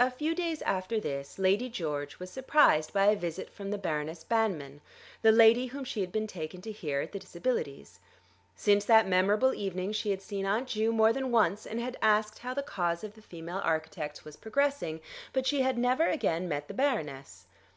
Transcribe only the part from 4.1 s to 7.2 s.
Banmann, the lady whom she had been taken to hear at the